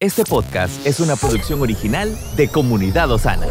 Este 0.00 0.22
podcast 0.22 0.86
es 0.86 1.00
una 1.00 1.16
producción 1.16 1.60
original 1.60 2.16
de 2.36 2.46
Comunidad 2.46 3.10
Osana. 3.10 3.48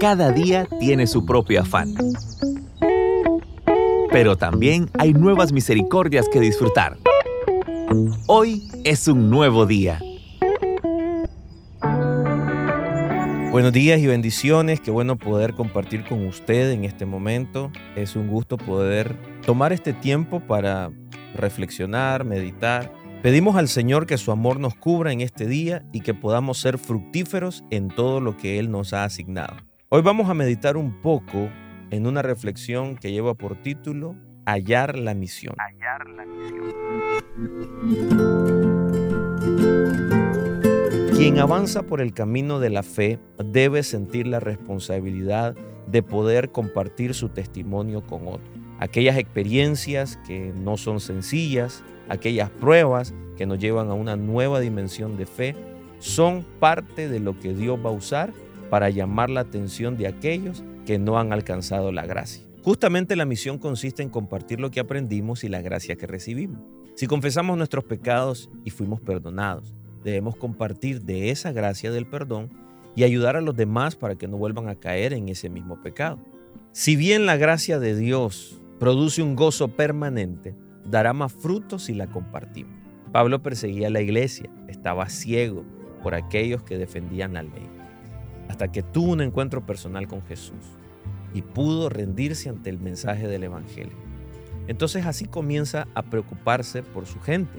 Cada 0.00 0.32
día 0.32 0.66
tiene 0.80 1.06
su 1.06 1.24
propio 1.24 1.60
afán. 1.60 1.94
Pero 4.10 4.36
también 4.36 4.90
hay 4.98 5.14
nuevas 5.14 5.52
misericordias 5.52 6.28
que 6.28 6.40
disfrutar. 6.40 6.96
Hoy 8.26 8.68
es 8.82 9.06
un 9.06 9.30
nuevo 9.30 9.64
día. 9.64 10.00
Buenos 13.52 13.72
días 13.72 14.00
y 14.00 14.08
bendiciones, 14.08 14.80
qué 14.80 14.90
bueno 14.90 15.14
poder 15.16 15.54
compartir 15.54 16.04
con 16.04 16.26
usted 16.26 16.72
en 16.72 16.84
este 16.84 17.06
momento. 17.06 17.70
Es 17.94 18.16
un 18.16 18.26
gusto 18.26 18.56
poder 18.58 19.14
tomar 19.46 19.72
este 19.72 19.92
tiempo 19.92 20.40
para 20.40 20.90
reflexionar, 21.34 22.24
meditar. 22.24 22.92
Pedimos 23.22 23.56
al 23.56 23.68
Señor 23.68 24.06
que 24.06 24.18
su 24.18 24.32
amor 24.32 24.60
nos 24.60 24.74
cubra 24.74 25.12
en 25.12 25.20
este 25.20 25.46
día 25.46 25.84
y 25.92 26.00
que 26.00 26.14
podamos 26.14 26.58
ser 26.58 26.78
fructíferos 26.78 27.64
en 27.70 27.88
todo 27.88 28.20
lo 28.20 28.36
que 28.36 28.58
Él 28.58 28.70
nos 28.70 28.92
ha 28.92 29.04
asignado. 29.04 29.56
Hoy 29.88 30.02
vamos 30.02 30.30
a 30.30 30.34
meditar 30.34 30.76
un 30.76 31.00
poco 31.02 31.50
en 31.90 32.06
una 32.06 32.22
reflexión 32.22 32.96
que 32.96 33.12
lleva 33.12 33.34
por 33.34 33.56
título 33.62 34.16
Hallar 34.46 34.98
la 34.98 35.14
misión. 35.14 35.54
Hallar 35.58 36.08
la 36.08 36.24
misión. 36.26 36.70
Quien 41.16 41.38
avanza 41.38 41.82
por 41.82 42.00
el 42.00 42.14
camino 42.14 42.60
de 42.60 42.70
la 42.70 42.82
fe 42.82 43.18
debe 43.44 43.82
sentir 43.82 44.26
la 44.26 44.40
responsabilidad 44.40 45.54
de 45.86 46.02
poder 46.02 46.50
compartir 46.50 47.14
su 47.14 47.28
testimonio 47.28 48.02
con 48.06 48.26
otros. 48.26 48.59
Aquellas 48.80 49.18
experiencias 49.18 50.18
que 50.26 50.54
no 50.56 50.78
son 50.78 51.00
sencillas, 51.00 51.84
aquellas 52.08 52.48
pruebas 52.48 53.12
que 53.36 53.44
nos 53.44 53.58
llevan 53.58 53.90
a 53.90 53.94
una 53.94 54.16
nueva 54.16 54.58
dimensión 54.58 55.18
de 55.18 55.26
fe, 55.26 55.54
son 55.98 56.46
parte 56.58 57.06
de 57.10 57.20
lo 57.20 57.38
que 57.38 57.52
Dios 57.52 57.78
va 57.84 57.90
a 57.90 57.92
usar 57.92 58.32
para 58.70 58.88
llamar 58.88 59.28
la 59.28 59.40
atención 59.40 59.98
de 59.98 60.06
aquellos 60.06 60.64
que 60.86 60.98
no 60.98 61.18
han 61.18 61.34
alcanzado 61.34 61.92
la 61.92 62.06
gracia. 62.06 62.42
Justamente 62.64 63.16
la 63.16 63.26
misión 63.26 63.58
consiste 63.58 64.02
en 64.02 64.08
compartir 64.08 64.60
lo 64.60 64.70
que 64.70 64.80
aprendimos 64.80 65.44
y 65.44 65.50
la 65.50 65.60
gracia 65.60 65.96
que 65.96 66.06
recibimos. 66.06 66.62
Si 66.94 67.06
confesamos 67.06 67.58
nuestros 67.58 67.84
pecados 67.84 68.48
y 68.64 68.70
fuimos 68.70 69.02
perdonados, 69.02 69.74
debemos 70.02 70.36
compartir 70.36 71.02
de 71.02 71.28
esa 71.28 71.52
gracia 71.52 71.90
del 71.90 72.06
perdón 72.06 72.48
y 72.96 73.04
ayudar 73.04 73.36
a 73.36 73.42
los 73.42 73.56
demás 73.56 73.94
para 73.94 74.16
que 74.16 74.26
no 74.26 74.38
vuelvan 74.38 74.68
a 74.68 74.74
caer 74.74 75.12
en 75.12 75.28
ese 75.28 75.50
mismo 75.50 75.82
pecado. 75.82 76.18
Si 76.72 76.96
bien 76.96 77.26
la 77.26 77.36
gracia 77.36 77.78
de 77.78 77.94
Dios 77.94 78.59
produce 78.80 79.22
un 79.22 79.36
gozo 79.36 79.68
permanente, 79.68 80.54
dará 80.86 81.12
más 81.12 81.34
frutos 81.34 81.84
si 81.84 81.94
la 81.94 82.06
compartimos. 82.06 82.72
Pablo 83.12 83.42
perseguía 83.42 83.90
la 83.90 84.00
iglesia, 84.00 84.48
estaba 84.68 85.10
ciego 85.10 85.64
por 86.02 86.14
aquellos 86.14 86.62
que 86.62 86.78
defendían 86.78 87.34
la 87.34 87.42
ley, 87.42 87.68
hasta 88.48 88.72
que 88.72 88.82
tuvo 88.82 89.12
un 89.12 89.20
encuentro 89.20 89.66
personal 89.66 90.08
con 90.08 90.22
Jesús 90.22 90.78
y 91.34 91.42
pudo 91.42 91.90
rendirse 91.90 92.48
ante 92.48 92.70
el 92.70 92.80
mensaje 92.80 93.28
del 93.28 93.44
Evangelio. 93.44 93.96
Entonces 94.66 95.04
así 95.04 95.26
comienza 95.26 95.86
a 95.94 96.02
preocuparse 96.02 96.82
por 96.82 97.04
su 97.04 97.20
gente, 97.20 97.58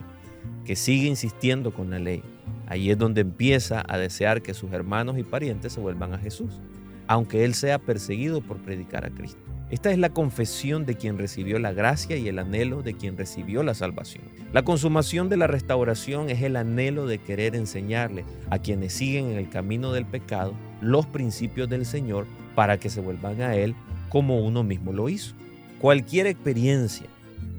que 0.66 0.76
sigue 0.76 1.08
insistiendo 1.08 1.72
con 1.72 1.92
la 1.92 2.00
ley. 2.00 2.24
Ahí 2.66 2.90
es 2.90 2.98
donde 2.98 3.22
empieza 3.22 3.84
a 3.88 4.00
desear 4.00 4.42
que 4.42 4.56
sus 4.56 4.72
hermanos 4.72 5.20
y 5.20 5.24
parientes 5.24 5.74
se 5.74 5.82
vuelvan 5.82 6.16
a 6.16 6.18
Jesús, 6.18 6.60
aunque 7.06 7.46
él 7.46 7.54
sea 7.54 7.78
perseguido 7.78 8.42
por 8.42 8.58
predicar 8.58 9.06
a 9.06 9.12
Cristo. 9.12 9.52
Esta 9.72 9.90
es 9.90 9.98
la 9.98 10.10
confesión 10.10 10.86
de 10.86 10.96
quien 10.96 11.18
recibió 11.18 11.58
la 11.58 11.72
gracia 11.72 12.18
y 12.18 12.28
el 12.28 12.40
anhelo 12.40 12.84
de 12.84 12.94
quien 12.94 13.18
recibió 13.18 13.64
la 13.64 13.74
salvación. 13.74 14.26
La 14.52 14.64
consumación 14.64 15.30
de 15.30 15.38
la 15.38 15.48
restauración 15.48 16.30
es 16.30 16.42
el 16.42 16.58
anhelo 16.58 17.08
de 17.08 17.20
querer 17.20 17.56
enseñarle 17.56 18.26
a 18.50 18.60
quienes 18.60 18.92
siguen 18.92 19.28
en 19.32 19.38
el 19.38 19.50
camino 19.50 19.94
del 19.94 20.06
pecado 20.06 20.54
los 20.82 21.06
principios 21.06 21.70
del 21.70 21.86
Señor 21.86 22.28
para 22.54 22.78
que 22.78 22.90
se 22.90 23.00
vuelvan 23.00 23.42
a 23.42 23.56
Él 23.56 23.74
como 24.10 24.46
uno 24.46 24.62
mismo 24.62 24.92
lo 24.92 25.08
hizo. 25.08 25.36
Cualquier 25.80 26.28
experiencia 26.28 27.08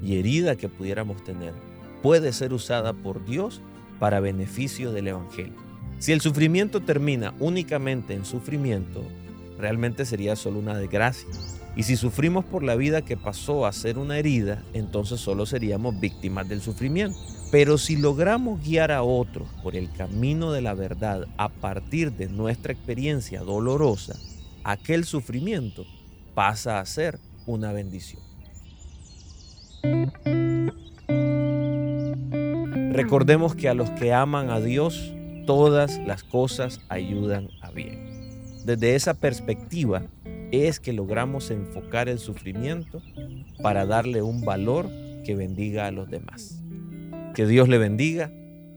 y 0.03 0.19
herida 0.19 0.55
que 0.55 0.69
pudiéramos 0.69 1.23
tener 1.23 1.53
puede 2.03 2.31
ser 2.31 2.53
usada 2.53 2.93
por 2.93 3.25
Dios 3.25 3.59
para 3.99 4.19
beneficio 4.19 4.91
del 4.91 5.07
Evangelio. 5.07 5.55
Si 5.97 6.11
el 6.11 6.21
sufrimiento 6.21 6.79
termina 6.79 7.33
únicamente 7.39 8.13
en 8.13 8.23
sufrimiento, 8.23 9.01
realmente 9.57 10.05
sería 10.05 10.35
solo 10.35 10.59
una 10.59 10.77
desgracia. 10.77 11.27
Y 11.75 11.83
si 11.83 11.95
sufrimos 11.95 12.45
por 12.45 12.63
la 12.63 12.75
vida 12.75 13.01
que 13.01 13.17
pasó 13.17 13.65
a 13.65 13.71
ser 13.71 13.97
una 13.97 14.19
herida, 14.19 14.63
entonces 14.73 15.19
solo 15.19 15.47
seríamos 15.47 15.99
víctimas 15.99 16.47
del 16.47 16.61
sufrimiento. 16.61 17.17
Pero 17.51 17.77
si 17.79 17.97
logramos 17.97 18.63
guiar 18.63 18.91
a 18.91 19.01
otros 19.01 19.47
por 19.63 19.75
el 19.75 19.91
camino 19.91 20.51
de 20.51 20.61
la 20.61 20.75
verdad 20.75 21.27
a 21.37 21.49
partir 21.49 22.11
de 22.11 22.27
nuestra 22.27 22.73
experiencia 22.73 23.41
dolorosa, 23.41 24.15
aquel 24.63 25.03
sufrimiento 25.03 25.85
pasa 26.35 26.79
a 26.79 26.85
ser 26.85 27.19
una 27.47 27.71
bendición. 27.71 28.21
Recordemos 32.91 33.55
que 33.55 33.69
a 33.69 33.73
los 33.73 33.89
que 33.91 34.13
aman 34.13 34.51
a 34.51 34.59
Dios, 34.59 35.11
todas 35.47 35.99
las 36.05 36.23
cosas 36.23 36.81
ayudan 36.89 37.49
a 37.61 37.71
bien. 37.71 38.61
Desde 38.65 38.95
esa 38.95 39.15
perspectiva 39.15 40.03
es 40.53 40.79
que 40.79 40.93
logramos 40.93 41.49
enfocar 41.51 42.07
el 42.09 42.19
sufrimiento 42.19 43.01
para 43.61 43.85
darle 43.85 44.21
un 44.21 44.45
valor 44.45 44.87
que 45.25 45.35
bendiga 45.35 45.87
a 45.87 45.91
los 45.91 46.09
demás. 46.09 46.61
Que 47.33 47.47
Dios 47.47 47.67
le 47.67 47.79
bendiga. 47.79 48.31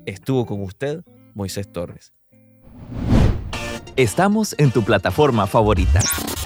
Estuvo 0.07 0.47
con 0.47 0.63
usted 0.63 1.03
Moisés 1.35 1.71
Torres. 1.71 2.15
Estamos 3.97 4.55
en 4.59 4.71
tu 4.71 4.83
plataforma 4.83 5.47
favorita. 5.47 6.01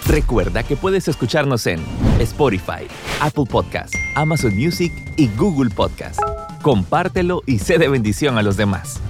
Recuerda 0.06 0.62
que 0.62 0.76
puedes 0.76 1.06
escucharnos 1.08 1.66
en 1.66 1.80
Spotify, 2.18 2.86
Apple 3.20 3.44
Podcast, 3.48 3.94
Amazon 4.16 4.56
Music 4.56 4.92
y 5.16 5.28
Google 5.36 5.70
Podcast 5.70 6.20
compártelo 6.62 7.42
y 7.46 7.58
sé 7.58 7.78
de 7.78 7.88
bendición 7.88 8.38
a 8.38 8.42
los 8.42 8.56
demás. 8.56 9.00